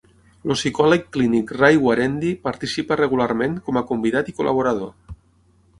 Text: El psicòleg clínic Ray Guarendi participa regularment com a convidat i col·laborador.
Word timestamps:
El 0.45 0.53
psicòleg 0.53 1.03
clínic 1.17 1.53
Ray 1.57 1.77
Guarendi 1.83 2.33
participa 2.49 2.99
regularment 3.05 3.61
com 3.69 3.81
a 3.83 3.87
convidat 3.93 4.35
i 4.35 4.39
col·laborador. 4.41 4.95